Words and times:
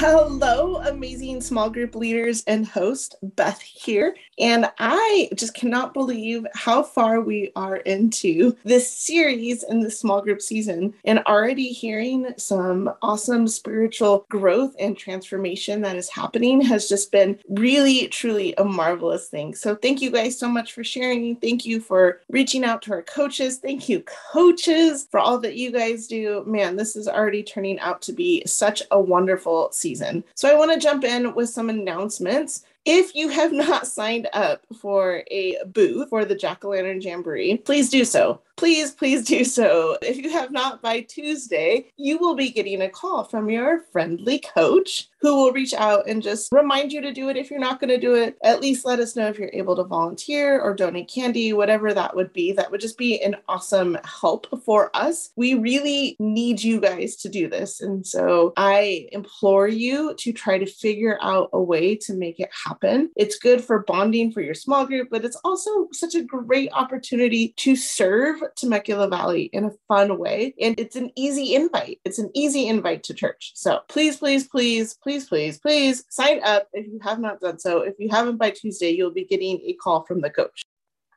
Hello, 0.00 0.76
amazing 0.76 1.40
small 1.40 1.68
group 1.68 1.96
leaders 1.96 2.44
and 2.46 2.64
host, 2.64 3.16
Beth 3.20 3.60
here. 3.60 4.14
And 4.38 4.70
I 4.78 5.28
just 5.34 5.54
cannot 5.54 5.92
believe 5.92 6.46
how 6.54 6.84
far 6.84 7.20
we 7.20 7.50
are 7.56 7.78
into 7.78 8.56
this 8.62 8.88
series 8.88 9.64
in 9.64 9.80
the 9.80 9.90
small 9.90 10.22
group 10.22 10.40
season 10.40 10.94
and 11.04 11.18
already 11.26 11.70
hearing 11.70 12.32
some 12.36 12.92
awesome 13.02 13.48
spiritual 13.48 14.24
growth 14.28 14.76
and 14.78 14.96
transformation 14.96 15.80
that 15.80 15.96
is 15.96 16.08
happening 16.08 16.60
has 16.60 16.88
just 16.88 17.10
been 17.10 17.36
really, 17.48 18.06
truly 18.06 18.54
a 18.56 18.64
marvelous 18.64 19.26
thing. 19.26 19.52
So, 19.52 19.74
thank 19.74 20.00
you 20.00 20.12
guys 20.12 20.38
so 20.38 20.48
much 20.48 20.74
for 20.74 20.84
sharing. 20.84 21.34
Thank 21.34 21.66
you 21.66 21.80
for 21.80 22.20
reaching 22.28 22.62
out 22.62 22.82
to 22.82 22.92
our 22.92 23.02
coaches. 23.02 23.58
Thank 23.58 23.88
you, 23.88 24.04
coaches, 24.32 25.08
for 25.10 25.18
all 25.18 25.38
that 25.40 25.56
you 25.56 25.72
guys 25.72 26.06
do. 26.06 26.44
Man, 26.46 26.76
this 26.76 26.94
is 26.94 27.08
already 27.08 27.42
turning 27.42 27.80
out 27.80 28.00
to 28.02 28.12
be 28.12 28.44
such 28.46 28.84
a 28.92 29.00
wonderful 29.00 29.72
season 29.72 29.87
season. 29.88 30.24
So 30.34 30.48
I 30.48 30.54
want 30.54 30.72
to 30.72 30.78
jump 30.78 31.04
in 31.04 31.34
with 31.34 31.48
some 31.48 31.70
announcements. 31.70 32.64
If 32.90 33.14
you 33.14 33.28
have 33.28 33.52
not 33.52 33.86
signed 33.86 34.30
up 34.32 34.64
for 34.80 35.22
a 35.30 35.58
booth 35.66 36.08
for 36.08 36.24
the 36.24 36.34
Jack 36.34 36.64
o' 36.64 36.70
Lantern 36.70 37.02
Jamboree, 37.02 37.58
please 37.58 37.90
do 37.90 38.02
so. 38.02 38.40
Please, 38.56 38.90
please 38.90 39.24
do 39.24 39.44
so. 39.44 39.98
If 40.02 40.16
you 40.16 40.30
have 40.30 40.50
not 40.50 40.82
by 40.82 41.02
Tuesday, 41.02 41.92
you 41.96 42.18
will 42.18 42.34
be 42.34 42.50
getting 42.50 42.82
a 42.82 42.88
call 42.88 43.22
from 43.22 43.50
your 43.50 43.82
friendly 43.92 44.40
coach 44.40 45.08
who 45.20 45.36
will 45.36 45.52
reach 45.52 45.74
out 45.74 46.08
and 46.08 46.22
just 46.22 46.50
remind 46.50 46.92
you 46.92 47.00
to 47.02 47.12
do 47.12 47.28
it. 47.28 47.36
If 47.36 47.50
you're 47.50 47.60
not 47.60 47.78
going 47.78 47.90
to 47.90 48.00
do 48.00 48.16
it, 48.16 48.36
at 48.42 48.60
least 48.60 48.84
let 48.84 48.98
us 48.98 49.14
know 49.14 49.28
if 49.28 49.38
you're 49.38 49.50
able 49.52 49.76
to 49.76 49.84
volunteer 49.84 50.60
or 50.60 50.74
donate 50.74 51.08
candy, 51.08 51.52
whatever 51.52 51.94
that 51.94 52.16
would 52.16 52.32
be. 52.32 52.50
That 52.50 52.70
would 52.72 52.80
just 52.80 52.98
be 52.98 53.22
an 53.22 53.36
awesome 53.48 53.96
help 54.04 54.46
for 54.64 54.90
us. 54.94 55.30
We 55.36 55.54
really 55.54 56.16
need 56.18 56.60
you 56.60 56.80
guys 56.80 57.14
to 57.16 57.28
do 57.28 57.48
this. 57.48 57.80
And 57.80 58.04
so 58.04 58.54
I 58.56 59.08
implore 59.12 59.68
you 59.68 60.14
to 60.14 60.32
try 60.32 60.58
to 60.58 60.66
figure 60.66 61.18
out 61.20 61.50
a 61.52 61.62
way 61.62 61.94
to 61.94 62.14
make 62.14 62.40
it 62.40 62.50
happen. 62.64 62.77
It's 63.16 63.38
good 63.38 63.62
for 63.62 63.80
bonding 63.80 64.32
for 64.32 64.40
your 64.40 64.54
small 64.54 64.86
group, 64.86 65.08
but 65.10 65.24
it's 65.24 65.40
also 65.44 65.88
such 65.92 66.14
a 66.14 66.22
great 66.22 66.70
opportunity 66.72 67.54
to 67.58 67.76
serve 67.76 68.40
Temecula 68.56 69.08
Valley 69.08 69.50
in 69.52 69.64
a 69.64 69.72
fun 69.88 70.18
way. 70.18 70.54
And 70.60 70.78
it's 70.78 70.96
an 70.96 71.10
easy 71.16 71.54
invite. 71.54 72.00
It's 72.04 72.18
an 72.18 72.30
easy 72.34 72.68
invite 72.68 73.02
to 73.04 73.14
church. 73.14 73.52
So 73.54 73.80
please, 73.88 74.16
please, 74.16 74.48
please, 74.48 74.94
please 75.02 75.18
please, 75.18 75.28
please, 75.28 75.58
please 75.58 76.04
sign 76.10 76.40
up 76.44 76.68
if 76.72 76.86
you 76.86 77.00
have 77.02 77.18
not 77.18 77.40
done 77.40 77.58
so. 77.58 77.80
If 77.80 77.94
you 77.98 78.08
haven't 78.10 78.36
by 78.36 78.50
Tuesday, 78.50 78.90
you'll 78.90 79.10
be 79.10 79.24
getting 79.24 79.60
a 79.64 79.72
call 79.74 80.04
from 80.04 80.20
the 80.20 80.30
coach. 80.30 80.62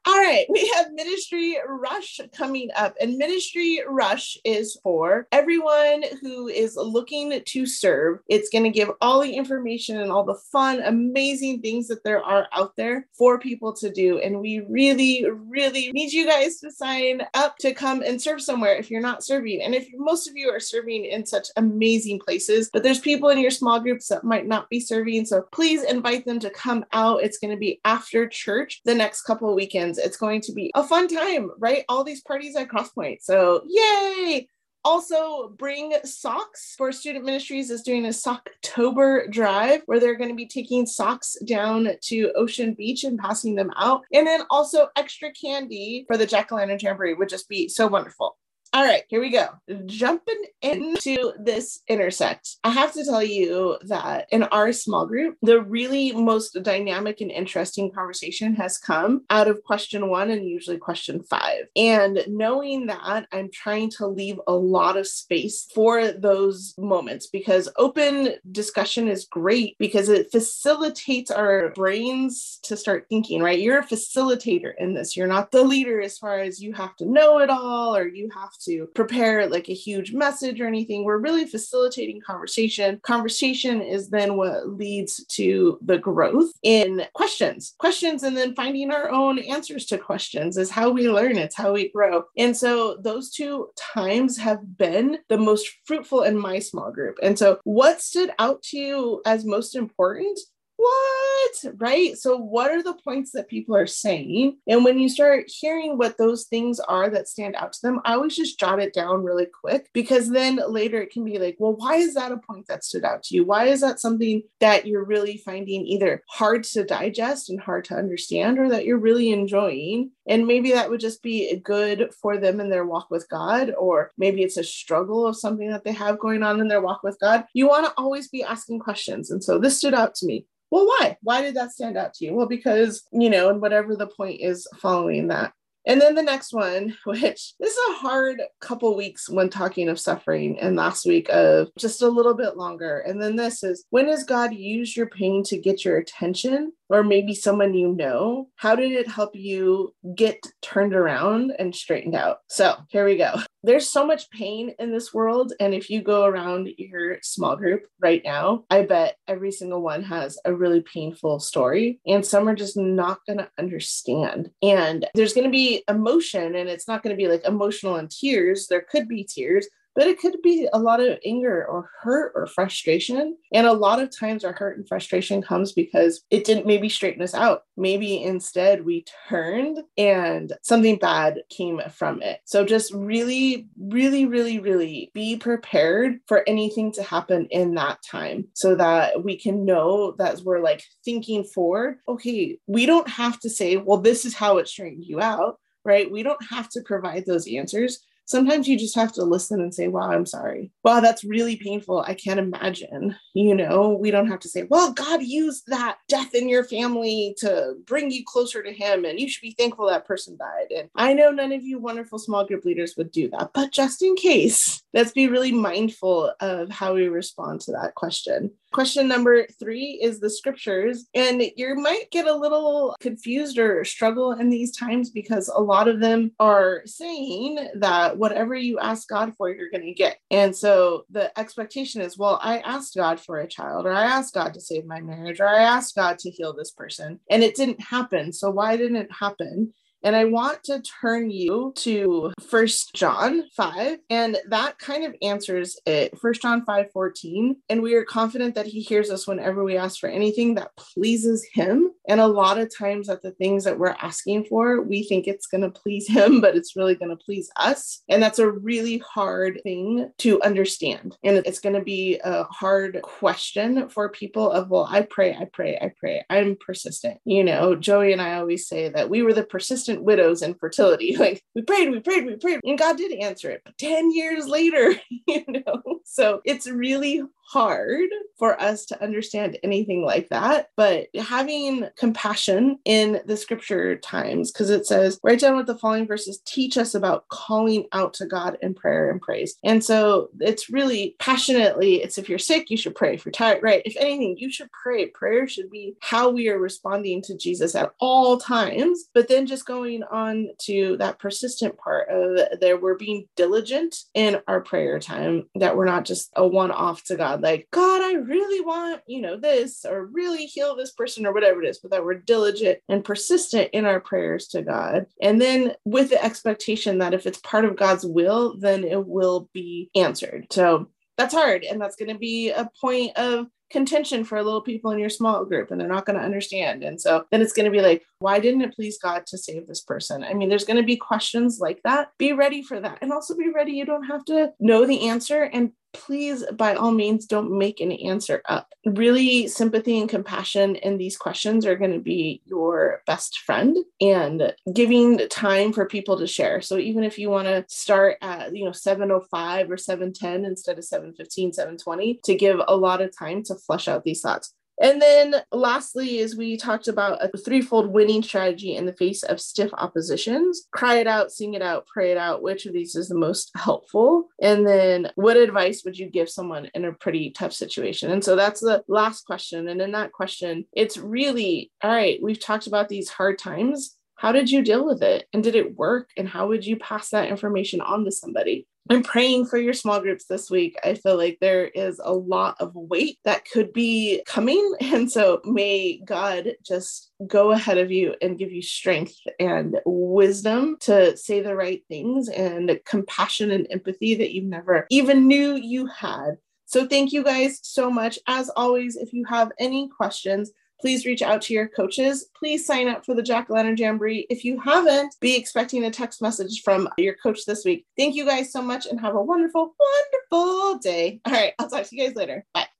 All 0.03 0.17
right, 0.17 0.47
we 0.49 0.67
have 0.75 0.93
Ministry 0.93 1.57
Rush 1.67 2.19
coming 2.35 2.69
up, 2.75 2.95
and 2.99 3.19
Ministry 3.19 3.81
Rush 3.87 4.35
is 4.43 4.75
for 4.81 5.27
everyone 5.31 6.03
who 6.21 6.47
is 6.47 6.75
looking 6.75 7.39
to 7.45 7.65
serve. 7.67 8.17
It's 8.27 8.49
going 8.49 8.63
to 8.63 8.71
give 8.71 8.89
all 8.99 9.21
the 9.21 9.31
information 9.31 9.99
and 9.99 10.11
all 10.11 10.23
the 10.23 10.39
fun, 10.51 10.81
amazing 10.81 11.61
things 11.61 11.87
that 11.87 12.03
there 12.03 12.23
are 12.23 12.47
out 12.51 12.75
there 12.77 13.05
for 13.15 13.37
people 13.37 13.73
to 13.73 13.91
do. 13.91 14.17
And 14.17 14.41
we 14.41 14.65
really, 14.67 15.23
really 15.29 15.91
need 15.91 16.11
you 16.11 16.25
guys 16.25 16.57
to 16.61 16.71
sign 16.71 17.21
up 17.35 17.57
to 17.59 17.71
come 17.71 18.01
and 18.01 18.19
serve 18.19 18.41
somewhere 18.41 18.73
if 18.73 18.89
you're 18.89 19.01
not 19.01 19.23
serving. 19.23 19.61
And 19.61 19.75
if 19.75 19.87
most 19.95 20.27
of 20.27 20.35
you 20.35 20.49
are 20.49 20.59
serving 20.59 21.05
in 21.05 21.27
such 21.27 21.49
amazing 21.57 22.21
places, 22.25 22.71
but 22.73 22.81
there's 22.81 22.99
people 22.99 23.29
in 23.29 23.37
your 23.37 23.51
small 23.51 23.79
groups 23.79 24.07
that 24.07 24.23
might 24.23 24.47
not 24.47 24.67
be 24.67 24.79
serving, 24.79 25.25
so 25.25 25.43
please 25.51 25.83
invite 25.83 26.25
them 26.25 26.39
to 26.39 26.49
come 26.49 26.85
out. 26.91 27.21
It's 27.21 27.37
going 27.37 27.51
to 27.51 27.59
be 27.59 27.79
after 27.85 28.27
church 28.27 28.81
the 28.83 28.95
next 28.95 29.21
couple 29.21 29.47
of 29.47 29.55
it's 29.97 30.17
going 30.17 30.41
to 30.41 30.53
be 30.53 30.71
a 30.75 30.83
fun 30.83 31.07
time, 31.07 31.51
right? 31.57 31.83
All 31.89 32.03
these 32.03 32.21
parties 32.21 32.55
at 32.55 32.67
Crosspoint. 32.69 33.21
So, 33.21 33.63
yay! 33.67 34.47
Also, 34.83 35.49
bring 35.59 35.93
socks 36.03 36.73
for 36.75 36.91
student 36.91 37.23
ministries 37.23 37.69
is 37.69 37.83
doing 37.83 38.05
a 38.05 38.09
Socktober 38.09 39.31
drive 39.31 39.83
where 39.85 39.99
they're 39.99 40.17
going 40.17 40.31
to 40.31 40.35
be 40.35 40.47
taking 40.47 40.87
socks 40.87 41.37
down 41.45 41.87
to 42.01 42.31
Ocean 42.35 42.73
Beach 42.73 43.03
and 43.03 43.19
passing 43.19 43.53
them 43.53 43.69
out. 43.77 44.01
And 44.11 44.25
then 44.25 44.41
also 44.49 44.87
extra 44.95 45.31
candy 45.33 46.05
for 46.07 46.17
the 46.17 46.25
Jack 46.25 46.51
o' 46.51 46.55
Lantern 46.55 46.79
Jamboree 46.81 47.13
would 47.13 47.29
just 47.29 47.47
be 47.47 47.69
so 47.69 47.85
wonderful. 47.85 48.37
All 48.73 48.85
right, 48.85 49.03
here 49.09 49.19
we 49.19 49.31
go. 49.31 49.49
Jumping 49.85 50.45
into 50.61 51.33
this 51.37 51.81
intersect. 51.89 52.55
I 52.63 52.69
have 52.69 52.93
to 52.93 53.03
tell 53.03 53.21
you 53.21 53.77
that 53.87 54.27
in 54.31 54.43
our 54.43 54.71
small 54.71 55.05
group, 55.05 55.35
the 55.41 55.61
really 55.61 56.13
most 56.13 56.57
dynamic 56.61 57.19
and 57.19 57.31
interesting 57.31 57.91
conversation 57.91 58.55
has 58.55 58.77
come 58.77 59.25
out 59.29 59.49
of 59.49 59.61
question 59.65 60.07
one 60.07 60.31
and 60.31 60.47
usually 60.47 60.77
question 60.77 61.21
five. 61.21 61.65
And 61.75 62.23
knowing 62.27 62.85
that, 62.85 63.27
I'm 63.33 63.49
trying 63.51 63.89
to 63.97 64.07
leave 64.07 64.39
a 64.47 64.53
lot 64.53 64.95
of 64.95 65.05
space 65.05 65.67
for 65.75 66.09
those 66.13 66.73
moments 66.77 67.27
because 67.27 67.67
open 67.75 68.35
discussion 68.53 69.09
is 69.09 69.25
great 69.25 69.75
because 69.79 70.07
it 70.07 70.31
facilitates 70.31 71.29
our 71.29 71.71
brains 71.71 72.59
to 72.63 72.77
start 72.77 73.07
thinking, 73.09 73.41
right? 73.43 73.59
You're 73.59 73.79
a 73.79 73.85
facilitator 73.85 74.71
in 74.77 74.93
this. 74.93 75.17
You're 75.17 75.27
not 75.27 75.51
the 75.51 75.63
leader 75.63 75.99
as 75.99 76.17
far 76.17 76.39
as 76.39 76.61
you 76.61 76.71
have 76.71 76.95
to 76.97 77.05
know 77.05 77.39
it 77.39 77.49
all 77.49 77.93
or 77.93 78.07
you 78.07 78.29
have 78.33 78.51
to 78.65 78.87
prepare 78.95 79.47
like 79.47 79.69
a 79.69 79.73
huge 79.73 80.13
message 80.13 80.59
or 80.61 80.67
anything. 80.67 81.03
We're 81.03 81.17
really 81.17 81.45
facilitating 81.45 82.21
conversation. 82.21 82.99
Conversation 83.03 83.81
is 83.81 84.09
then 84.09 84.35
what 84.35 84.69
leads 84.69 85.25
to 85.25 85.77
the 85.81 85.97
growth 85.97 86.51
in 86.63 87.03
questions. 87.13 87.75
Questions 87.77 88.23
and 88.23 88.35
then 88.35 88.55
finding 88.55 88.91
our 88.91 89.09
own 89.09 89.39
answers 89.39 89.85
to 89.87 89.97
questions 89.97 90.57
is 90.57 90.69
how 90.69 90.89
we 90.89 91.09
learn, 91.09 91.37
it's 91.37 91.55
how 91.55 91.73
we 91.73 91.89
grow. 91.89 92.23
And 92.37 92.55
so 92.55 92.97
those 93.01 93.31
two 93.31 93.69
times 93.75 94.37
have 94.37 94.77
been 94.77 95.19
the 95.29 95.37
most 95.37 95.67
fruitful 95.85 96.23
in 96.23 96.37
my 96.37 96.59
small 96.59 96.91
group. 96.91 97.17
And 97.21 97.37
so 97.37 97.59
what 97.63 98.01
stood 98.01 98.31
out 98.39 98.61
to 98.63 98.77
you 98.77 99.21
as 99.25 99.45
most 99.45 99.75
important 99.75 100.39
what? 100.81 101.75
Right? 101.77 102.17
So, 102.17 102.37
what 102.37 102.71
are 102.71 102.81
the 102.81 102.95
points 102.95 103.31
that 103.31 103.49
people 103.49 103.75
are 103.75 103.85
saying? 103.85 104.57
And 104.67 104.83
when 104.83 104.97
you 104.97 105.09
start 105.09 105.45
hearing 105.47 105.97
what 105.97 106.17
those 106.17 106.45
things 106.45 106.79
are 106.79 107.09
that 107.09 107.27
stand 107.27 107.55
out 107.55 107.73
to 107.73 107.81
them, 107.83 107.99
I 108.03 108.13
always 108.13 108.35
just 108.35 108.59
jot 108.59 108.81
it 108.81 108.93
down 108.93 109.23
really 109.23 109.45
quick 109.45 109.89
because 109.93 110.29
then 110.29 110.59
later 110.67 111.01
it 111.01 111.11
can 111.11 111.23
be 111.23 111.37
like, 111.37 111.57
well, 111.59 111.75
why 111.75 111.95
is 111.95 112.15
that 112.15 112.31
a 112.31 112.37
point 112.37 112.65
that 112.67 112.83
stood 112.83 113.05
out 113.05 113.21
to 113.23 113.35
you? 113.35 113.45
Why 113.45 113.65
is 113.65 113.81
that 113.81 113.99
something 113.99 114.41
that 114.59 114.87
you're 114.87 115.05
really 115.05 115.37
finding 115.37 115.85
either 115.85 116.23
hard 116.27 116.63
to 116.65 116.83
digest 116.83 117.49
and 117.49 117.59
hard 117.59 117.85
to 117.85 117.95
understand 117.95 118.57
or 118.57 118.69
that 118.69 118.85
you're 118.85 118.97
really 118.97 119.31
enjoying? 119.31 120.11
And 120.27 120.47
maybe 120.47 120.71
that 120.71 120.89
would 120.89 120.99
just 120.99 121.21
be 121.21 121.57
good 121.57 122.11
for 122.21 122.37
them 122.37 122.59
in 122.59 122.69
their 122.69 122.85
walk 122.85 123.11
with 123.11 123.29
God, 123.29 123.73
or 123.77 124.11
maybe 124.17 124.41
it's 124.41 124.57
a 124.57 124.63
struggle 124.63 125.27
of 125.27 125.37
something 125.37 125.69
that 125.69 125.83
they 125.83 125.91
have 125.91 126.19
going 126.19 126.41
on 126.41 126.59
in 126.59 126.67
their 126.67 126.81
walk 126.81 127.03
with 127.03 127.19
God. 127.19 127.45
You 127.53 127.67
want 127.67 127.85
to 127.85 127.93
always 127.97 128.29
be 128.29 128.43
asking 128.43 128.79
questions. 128.79 129.29
And 129.29 129.43
so 129.43 129.59
this 129.59 129.77
stood 129.77 129.93
out 129.93 130.15
to 130.15 130.25
me 130.25 130.45
well, 130.71 130.87
why? 130.87 131.17
Why 131.21 131.41
did 131.41 131.55
that 131.55 131.71
stand 131.71 131.97
out 131.97 132.13
to 132.15 132.25
you? 132.25 132.33
Well, 132.33 132.47
because, 132.47 133.03
you 133.11 133.29
know, 133.29 133.49
and 133.49 133.61
whatever 133.61 133.95
the 133.95 134.07
point 134.07 134.39
is 134.39 134.67
following 134.77 135.27
that. 135.27 135.53
And 135.85 135.99
then 135.99 136.15
the 136.15 136.23
next 136.23 136.53
one, 136.53 136.95
which 137.05 137.53
this 137.59 137.73
is 137.73 137.89
a 137.89 137.99
hard 137.99 138.41
couple 138.59 138.95
weeks 138.95 139.29
when 139.29 139.49
talking 139.49 139.89
of 139.89 139.99
suffering, 139.99 140.59
and 140.59 140.75
last 140.75 141.05
week 141.05 141.29
of 141.29 141.69
just 141.77 142.01
a 142.01 142.07
little 142.07 142.33
bit 142.33 142.57
longer. 142.57 142.99
And 142.99 143.21
then 143.21 143.35
this 143.35 143.63
is 143.63 143.85
when 143.89 144.05
does 144.05 144.23
God 144.23 144.53
use 144.53 144.95
your 144.95 145.07
pain 145.07 145.43
to 145.45 145.57
get 145.57 145.85
your 145.85 145.97
attention? 145.97 146.73
Or 146.89 147.03
maybe 147.03 147.33
someone 147.33 147.73
you 147.73 147.95
know? 147.95 148.49
How 148.57 148.75
did 148.75 148.91
it 148.91 149.07
help 149.07 149.33
you 149.33 149.93
get 150.13 150.45
turned 150.61 150.93
around 150.93 151.53
and 151.57 151.73
straightened 151.73 152.15
out? 152.15 152.39
So 152.49 152.75
here 152.89 153.05
we 153.05 153.15
go. 153.15 153.35
There's 153.63 153.87
so 153.87 154.05
much 154.05 154.29
pain 154.31 154.73
in 154.77 154.91
this 154.91 155.13
world. 155.13 155.53
And 155.59 155.73
if 155.73 155.89
you 155.89 156.01
go 156.01 156.25
around 156.25 156.67
your 156.77 157.19
small 157.21 157.55
group 157.55 157.83
right 158.01 158.21
now, 158.25 158.65
I 158.69 158.81
bet 158.81 159.15
every 159.25 159.51
single 159.51 159.81
one 159.81 160.03
has 160.03 160.37
a 160.43 160.53
really 160.53 160.81
painful 160.81 161.39
story. 161.39 162.01
And 162.05 162.25
some 162.25 162.49
are 162.49 162.55
just 162.55 162.75
not 162.75 163.19
going 163.25 163.37
to 163.37 163.49
understand. 163.57 164.49
And 164.61 165.07
there's 165.13 165.33
going 165.33 165.45
to 165.45 165.51
be 165.51 165.70
emotion, 165.87 166.55
and 166.55 166.69
it's 166.69 166.87
not 166.87 167.03
going 167.03 167.15
to 167.15 167.21
be 167.21 167.27
like 167.27 167.43
emotional 167.45 167.95
and 167.95 168.09
tears. 168.09 168.67
There 168.67 168.85
could 168.89 169.07
be 169.07 169.23
tears, 169.23 169.67
but 169.95 170.07
it 170.07 170.19
could 170.19 170.41
be 170.41 170.67
a 170.71 170.79
lot 170.79 171.01
of 171.01 171.19
anger 171.25 171.65
or 171.65 171.89
hurt 172.01 172.31
or 172.35 172.47
frustration. 172.47 173.37
And 173.53 173.67
a 173.67 173.73
lot 173.73 174.01
of 174.01 174.15
times 174.17 174.43
our 174.43 174.53
hurt 174.53 174.77
and 174.77 174.87
frustration 174.87 175.41
comes 175.41 175.73
because 175.73 176.23
it 176.29 176.45
didn't 176.45 176.65
maybe 176.65 176.87
straighten 176.87 177.21
us 177.21 177.33
out. 177.33 177.63
Maybe 177.75 178.21
instead 178.23 178.85
we 178.85 179.05
turned 179.27 179.79
and 179.97 180.53
something 180.63 180.97
bad 180.97 181.41
came 181.49 181.81
from 181.89 182.21
it. 182.21 182.39
So 182.45 182.63
just 182.65 182.93
really, 182.93 183.67
really, 183.77 184.25
really, 184.25 184.59
really 184.59 185.11
be 185.13 185.35
prepared 185.37 186.19
for 186.27 186.47
anything 186.47 186.91
to 186.93 187.03
happen 187.03 187.47
in 187.51 187.75
that 187.75 187.99
time 188.09 188.47
so 188.53 188.75
that 188.75 189.23
we 189.23 189.37
can 189.37 189.65
know 189.65 190.13
that 190.17 190.39
we're 190.41 190.59
like 190.59 190.83
thinking 191.03 191.43
forward. 191.43 191.97
Okay, 192.07 192.57
we 192.67 192.85
don't 192.85 193.09
have 193.09 193.39
to 193.41 193.49
say, 193.49 193.77
well, 193.77 193.99
this 193.99 194.25
is 194.25 194.33
how 194.33 194.57
it 194.57 194.67
straightened 194.67 195.05
you 195.05 195.19
out 195.19 195.57
right? 195.83 196.11
We 196.11 196.23
don't 196.23 196.43
have 196.49 196.69
to 196.69 196.81
provide 196.81 197.25
those 197.25 197.47
answers 197.47 197.99
sometimes 198.25 198.67
you 198.67 198.77
just 198.77 198.95
have 198.95 199.11
to 199.13 199.23
listen 199.23 199.61
and 199.61 199.73
say, 199.73 199.87
wow, 199.87 200.11
I'm 200.11 200.25
sorry. 200.25 200.71
Wow, 200.83 200.99
that's 200.99 201.23
really 201.23 201.55
painful. 201.55 202.01
I 202.01 202.13
can't 202.13 202.39
imagine. 202.39 203.15
You 203.33 203.55
know, 203.55 203.97
we 203.99 204.11
don't 204.11 204.29
have 204.29 204.39
to 204.41 204.49
say, 204.49 204.63
well, 204.69 204.93
God 204.93 205.21
used 205.21 205.63
that 205.67 205.97
death 206.07 206.33
in 206.33 206.49
your 206.49 206.63
family 206.63 207.35
to 207.39 207.75
bring 207.85 208.11
you 208.11 208.23
closer 208.25 208.63
to 208.63 208.71
Him, 208.71 209.05
and 209.05 209.19
you 209.19 209.29
should 209.29 209.41
be 209.41 209.55
thankful 209.57 209.87
that 209.87 210.05
person 210.05 210.37
died. 210.37 210.71
And 210.75 210.89
I 210.95 211.13
know 211.13 211.31
none 211.31 211.51
of 211.51 211.63
you 211.63 211.79
wonderful 211.79 212.19
small 212.19 212.45
group 212.45 212.65
leaders 212.65 212.95
would 212.97 213.11
do 213.11 213.29
that, 213.31 213.51
but 213.53 213.71
just 213.71 214.01
in 214.01 214.15
case, 214.15 214.81
let's 214.93 215.11
be 215.11 215.27
really 215.27 215.51
mindful 215.51 216.33
of 216.39 216.69
how 216.69 216.93
we 216.93 217.07
respond 217.07 217.61
to 217.61 217.71
that 217.73 217.95
question. 217.95 218.51
Question 218.71 219.09
number 219.09 219.45
three 219.59 219.99
is 220.01 220.21
the 220.21 220.29
scriptures. 220.29 221.05
And 221.13 221.43
you 221.57 221.75
might 221.75 222.09
get 222.09 222.25
a 222.25 222.33
little 222.33 222.95
confused 223.01 223.57
or 223.57 223.83
struggle 223.83 224.31
in 224.31 224.49
these 224.49 224.75
times 224.75 225.09
because 225.09 225.49
a 225.49 225.59
lot 225.59 225.89
of 225.89 225.99
them 225.99 226.31
are 226.39 226.81
saying 226.85 227.67
that 227.75 228.10
whatever 228.17 228.55
you 228.55 228.79
ask 228.79 229.07
God 229.07 229.33
for, 229.35 229.49
you're 229.49 229.69
going 229.69 229.85
to 229.85 229.93
get. 229.93 230.17
And 230.29 230.55
so 230.55 231.05
the 231.09 231.37
expectation 231.39 232.01
is, 232.01 232.17
well, 232.17 232.39
I 232.41 232.59
asked 232.59 232.95
God 232.95 233.19
for 233.19 233.39
a 233.39 233.47
child, 233.47 233.85
or 233.85 233.93
I 233.93 234.03
asked 234.03 234.33
God 234.33 234.53
to 234.53 234.61
save 234.61 234.85
my 234.85 235.01
marriage, 235.01 235.39
or 235.39 235.47
I 235.47 235.63
asked 235.63 235.95
God 235.95 236.19
to 236.19 236.29
heal 236.29 236.53
this 236.53 236.71
person, 236.71 237.19
and 237.29 237.43
it 237.43 237.55
didn't 237.55 237.81
happen. 237.81 238.33
So 238.33 238.49
why 238.49 238.77
didn't 238.77 238.97
it 238.97 239.11
happen? 239.11 239.73
And 240.03 240.15
I 240.15 240.25
want 240.25 240.63
to 240.65 240.81
turn 240.81 241.29
you 241.29 241.73
to 241.77 242.33
First 242.41 242.93
John 242.95 243.43
5, 243.55 243.99
and 244.09 244.37
that 244.49 244.79
kind 244.79 245.05
of 245.05 245.15
answers 245.21 245.79
it. 245.85 246.17
First 246.19 246.41
John 246.41 246.65
5 246.65 246.91
14. 246.91 247.55
And 247.69 247.81
we 247.81 247.93
are 247.95 248.03
confident 248.03 248.55
that 248.55 248.65
he 248.65 248.81
hears 248.81 249.09
us 249.09 249.27
whenever 249.27 249.63
we 249.63 249.77
ask 249.77 249.99
for 249.99 250.09
anything 250.09 250.55
that 250.55 250.75
pleases 250.75 251.47
him. 251.53 251.91
And 252.07 252.19
a 252.19 252.27
lot 252.27 252.57
of 252.57 252.75
times, 252.75 253.07
that 253.07 253.21
the 253.21 253.31
things 253.31 253.63
that 253.63 253.77
we're 253.77 253.95
asking 254.01 254.45
for, 254.45 254.81
we 254.81 255.03
think 255.03 255.27
it's 255.27 255.47
going 255.47 255.61
to 255.61 255.69
please 255.69 256.07
him, 256.07 256.41
but 256.41 256.55
it's 256.55 256.75
really 256.75 256.95
going 256.95 257.15
to 257.15 257.23
please 257.23 257.49
us. 257.55 258.01
And 258.09 258.21
that's 258.21 258.39
a 258.39 258.49
really 258.49 258.97
hard 258.99 259.59
thing 259.63 260.11
to 260.19 260.41
understand. 260.41 261.17
And 261.23 261.37
it's 261.45 261.59
going 261.59 261.75
to 261.75 261.83
be 261.83 262.19
a 262.23 262.43
hard 262.45 263.01
question 263.01 263.89
for 263.89 264.09
people 264.09 264.51
of, 264.51 264.69
well, 264.69 264.87
I 264.89 265.03
pray, 265.03 265.33
I 265.33 265.45
pray, 265.51 265.77
I 265.77 265.91
pray. 265.99 266.23
I'm 266.29 266.57
persistent. 266.65 267.19
You 267.25 267.43
know, 267.43 267.75
Joey 267.75 268.13
and 268.13 268.21
I 268.21 268.35
always 268.35 268.67
say 268.67 268.89
that 268.89 269.09
we 269.09 269.21
were 269.21 269.33
the 269.33 269.43
persistent 269.43 269.90
widows 269.99 270.41
and 270.41 270.59
fertility. 270.59 271.15
Like 271.21 271.43
we 271.53 271.61
prayed, 271.61 271.91
we 271.91 271.99
prayed, 271.99 272.25
we 272.25 272.35
prayed, 272.35 272.59
and 272.63 272.79
God 272.79 272.97
did 272.97 273.11
answer 273.11 273.51
it. 273.51 273.61
But 273.63 273.77
10 273.77 274.11
years 274.11 274.47
later, 274.47 274.95
you 275.27 275.45
know, 275.47 275.99
so 276.03 276.41
it's 276.45 276.67
really 276.67 277.21
hard 277.51 278.09
for 278.39 278.59
us 278.59 278.85
to 278.87 279.03
understand 279.03 279.57
anything 279.61 280.03
like 280.03 280.29
that. 280.29 280.69
But 280.75 281.07
having 281.15 281.87
compassion 281.97 282.79
in 282.85 283.21
the 283.25 283.37
scripture 283.37 283.97
times, 283.97 284.51
because 284.51 284.69
it 284.69 284.87
says 284.87 285.19
right 285.23 285.39
down 285.39 285.57
with 285.57 285.67
the 285.67 285.77
following 285.77 286.07
verses, 286.07 286.41
teach 286.45 286.77
us 286.77 286.95
about 286.95 287.27
calling 287.27 287.85
out 287.91 288.13
to 288.15 288.25
God 288.25 288.57
in 288.61 288.73
prayer 288.73 289.11
and 289.11 289.21
praise. 289.21 289.55
And 289.63 289.83
so 289.83 290.29
it's 290.39 290.71
really 290.71 291.15
passionately, 291.19 292.01
it's 292.01 292.17
if 292.17 292.29
you're 292.29 292.39
sick, 292.39 292.69
you 292.69 292.77
should 292.77 292.95
pray. 292.95 293.13
If 293.13 293.25
you're 293.25 293.31
tired, 293.31 293.61
right? 293.61 293.83
If 293.85 293.95
anything, 293.97 294.37
you 294.39 294.51
should 294.51 294.69
pray. 294.71 295.07
Prayer 295.07 295.47
should 295.47 295.69
be 295.69 295.95
how 296.01 296.29
we 296.29 296.49
are 296.49 296.57
responding 296.57 297.21
to 297.23 297.37
Jesus 297.37 297.75
at 297.75 297.93
all 297.99 298.39
times. 298.39 299.05
But 299.13 299.27
then 299.27 299.45
just 299.45 299.65
going 299.65 300.03
on 300.03 300.49
to 300.63 300.97
that 300.97 301.19
persistent 301.19 301.77
part 301.77 302.09
of 302.09 302.59
there, 302.59 302.77
we're 302.77 302.95
being 302.95 303.27
diligent 303.35 303.97
in 304.15 304.41
our 304.47 304.61
prayer 304.61 304.99
time, 304.99 305.47
that 305.55 305.77
we're 305.77 305.85
not 305.85 306.05
just 306.05 306.31
a 306.35 306.47
one 306.47 306.71
off 306.71 307.03
to 307.03 307.15
God 307.15 307.40
like, 307.41 307.67
God, 307.71 308.01
I 308.01 308.13
really 308.13 308.61
want, 308.61 309.01
you 309.07 309.21
know, 309.21 309.37
this 309.37 309.85
or 309.85 310.05
really 310.05 310.45
heal 310.45 310.75
this 310.75 310.91
person 310.91 311.25
or 311.25 311.33
whatever 311.33 311.61
it 311.61 311.67
is, 311.67 311.79
but 311.79 311.91
that 311.91 312.03
we're 312.03 312.15
diligent 312.15 312.79
and 312.89 313.03
persistent 313.03 313.69
in 313.73 313.85
our 313.85 313.99
prayers 313.99 314.47
to 314.49 314.61
God. 314.61 315.05
And 315.21 315.41
then 315.41 315.73
with 315.85 316.09
the 316.09 316.23
expectation 316.23 316.99
that 316.99 317.13
if 317.13 317.25
it's 317.25 317.39
part 317.39 317.65
of 317.65 317.77
God's 317.77 318.05
will, 318.05 318.57
then 318.57 318.83
it 318.83 319.05
will 319.05 319.49
be 319.53 319.89
answered. 319.95 320.47
So 320.51 320.89
that's 321.17 321.33
hard. 321.33 321.63
And 321.63 321.79
that's 321.79 321.95
going 321.95 322.11
to 322.11 322.17
be 322.17 322.49
a 322.49 322.69
point 322.79 323.17
of 323.17 323.47
contention 323.71 324.23
for 324.23 324.43
little 324.43 324.61
people 324.61 324.91
in 324.91 324.99
your 324.99 325.09
small 325.09 325.45
group 325.45 325.71
and 325.71 325.79
they're 325.79 325.87
not 325.87 326.05
going 326.05 326.17
to 326.17 326.25
understand. 326.25 326.83
And 326.83 326.99
so 326.99 327.25
then 327.31 327.41
it's 327.41 327.53
going 327.53 327.65
to 327.65 327.71
be 327.71 327.81
like, 327.81 328.03
why 328.21 328.39
didn't 328.39 328.61
it 328.61 328.73
please 328.73 328.97
God 329.01 329.25
to 329.27 329.37
save 329.37 329.67
this 329.67 329.81
person? 329.81 330.23
I 330.23 330.33
mean, 330.33 330.49
there's 330.49 330.65
going 330.65 330.77
to 330.77 330.83
be 330.83 330.95
questions 330.95 331.59
like 331.59 331.81
that. 331.83 332.11
Be 332.17 332.33
ready 332.33 332.61
for 332.61 332.79
that. 332.79 332.99
And 333.01 333.11
also 333.11 333.35
be 333.35 333.49
ready. 333.49 333.73
You 333.73 333.85
don't 333.85 334.05
have 334.05 334.23
to 334.25 334.51
know 334.59 334.85
the 334.85 335.07
answer 335.07 335.43
and 335.43 335.71
please, 335.93 336.45
by 336.53 336.75
all 336.75 336.91
means, 336.91 337.25
don't 337.25 337.57
make 337.57 337.81
an 337.81 337.91
answer 337.91 338.41
up. 338.47 338.67
Really, 338.85 339.47
sympathy 339.47 339.99
and 339.99 340.09
compassion 340.09 340.75
in 340.77 340.97
these 340.97 341.17
questions 341.17 341.65
are 341.65 341.75
going 341.75 341.91
to 341.91 341.99
be 341.99 342.41
your 342.45 343.01
best 343.05 343.39
friend 343.39 343.77
and 343.99 344.53
giving 344.73 345.27
time 345.29 345.73
for 345.73 345.85
people 345.85 346.17
to 346.17 346.27
share. 346.27 346.61
So 346.61 346.77
even 346.77 347.03
if 347.03 347.17
you 347.19 347.29
want 347.29 347.47
to 347.47 347.65
start 347.67 348.17
at, 348.21 348.55
you 348.55 348.65
know, 348.65 348.71
705 348.71 349.69
or 349.69 349.77
710 349.77 350.45
instead 350.45 350.77
of 350.77 350.85
715, 350.85 351.53
720 351.53 352.19
to 352.23 352.35
give 352.35 352.61
a 352.67 352.75
lot 352.75 353.01
of 353.01 353.15
time 353.17 353.43
to 353.43 353.55
flush 353.55 353.87
out 353.87 354.03
these 354.03 354.21
thoughts. 354.21 354.53
And 354.81 355.01
then 355.01 355.35
lastly, 355.51 356.17
is 356.17 356.35
we 356.35 356.57
talked 356.57 356.87
about 356.87 357.23
a 357.23 357.37
threefold 357.37 357.87
winning 357.87 358.23
strategy 358.23 358.75
in 358.75 358.85
the 358.85 358.93
face 358.93 359.23
of 359.23 359.39
stiff 359.39 359.69
oppositions. 359.73 360.67
Cry 360.71 360.95
it 360.95 361.07
out, 361.07 361.31
sing 361.31 361.53
it 361.53 361.61
out, 361.61 361.85
pray 361.85 362.11
it 362.11 362.17
out. 362.17 362.41
Which 362.41 362.65
of 362.65 362.73
these 362.73 362.95
is 362.95 363.07
the 363.07 363.15
most 363.15 363.51
helpful? 363.55 364.27
And 364.41 364.65
then 364.67 365.11
what 365.15 365.37
advice 365.37 365.83
would 365.85 365.97
you 365.97 366.09
give 366.09 366.29
someone 366.29 366.69
in 366.73 366.85
a 366.85 366.93
pretty 366.93 367.29
tough 367.29 367.53
situation? 367.53 368.11
And 368.11 368.23
so 368.23 368.35
that's 368.35 368.61
the 368.61 368.83
last 368.87 369.25
question. 369.25 369.67
And 369.67 369.81
in 369.81 369.91
that 369.91 370.11
question, 370.11 370.65
it's 370.73 370.97
really 370.97 371.71
all 371.83 371.91
right, 371.91 372.19
we've 372.21 372.39
talked 372.39 372.67
about 372.67 372.89
these 372.89 373.09
hard 373.09 373.37
times. 373.37 373.95
How 374.21 374.31
did 374.31 374.51
you 374.51 374.61
deal 374.61 374.85
with 374.85 375.01
it? 375.01 375.25
And 375.33 375.43
did 375.43 375.55
it 375.55 375.75
work? 375.79 376.11
And 376.15 376.29
how 376.29 376.47
would 376.47 376.63
you 376.63 376.77
pass 376.77 377.09
that 377.09 377.29
information 377.29 377.81
on 377.81 378.05
to 378.05 378.11
somebody? 378.11 378.67
I'm 378.87 379.01
praying 379.01 379.47
for 379.47 379.57
your 379.57 379.73
small 379.73 379.99
groups 379.99 380.25
this 380.25 380.47
week. 380.47 380.77
I 380.83 380.93
feel 380.93 381.17
like 381.17 381.39
there 381.41 381.65
is 381.65 381.99
a 382.03 382.13
lot 382.13 382.57
of 382.59 382.75
weight 382.75 383.17
that 383.25 383.49
could 383.51 383.73
be 383.73 384.21
coming. 384.27 384.75
And 384.81 385.11
so 385.11 385.41
may 385.43 386.01
God 386.05 386.53
just 386.63 387.09
go 387.25 387.49
ahead 387.49 387.79
of 387.79 387.91
you 387.91 388.13
and 388.21 388.37
give 388.37 388.51
you 388.51 388.61
strength 388.61 389.15
and 389.39 389.79
wisdom 389.87 390.77
to 390.81 391.17
say 391.17 391.41
the 391.41 391.55
right 391.55 391.81
things 391.87 392.29
and 392.29 392.79
compassion 392.85 393.49
and 393.49 393.65
empathy 393.71 394.13
that 394.15 394.35
you 394.35 394.43
never 394.43 394.85
even 394.91 395.27
knew 395.27 395.55
you 395.55 395.87
had. 395.87 396.37
So, 396.67 396.87
thank 396.87 397.11
you 397.11 397.23
guys 397.23 397.59
so 397.63 397.89
much. 397.89 398.19
As 398.27 398.49
always, 398.55 398.95
if 398.95 399.11
you 399.11 399.25
have 399.25 399.51
any 399.59 399.89
questions, 399.89 400.51
please 400.81 401.05
reach 401.05 401.21
out 401.21 401.41
to 401.43 401.53
your 401.53 401.67
coaches. 401.67 402.25
Please 402.37 402.65
sign 402.65 402.87
up 402.87 403.05
for 403.05 403.13
the 403.13 403.21
Jack 403.21 403.49
Lantern 403.49 403.77
Jamboree. 403.77 404.25
If 404.29 404.43
you 404.43 404.59
haven't, 404.59 405.15
be 405.19 405.35
expecting 405.37 405.85
a 405.85 405.91
text 405.91 406.21
message 406.21 406.63
from 406.63 406.89
your 406.97 407.15
coach 407.21 407.45
this 407.45 407.63
week. 407.63 407.85
Thank 407.97 408.15
you 408.15 408.25
guys 408.25 408.51
so 408.51 408.61
much 408.61 408.87
and 408.87 408.99
have 408.99 409.15
a 409.15 409.21
wonderful, 409.21 409.75
wonderful 409.79 410.79
day. 410.79 411.21
All 411.25 411.33
right, 411.33 411.53
I'll 411.59 411.69
talk 411.69 411.85
to 411.85 411.95
you 411.95 412.07
guys 412.07 412.15
later. 412.15 412.45
Bye. 412.53 412.70